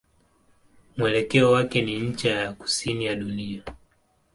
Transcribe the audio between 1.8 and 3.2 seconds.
ni ncha ya kusini ya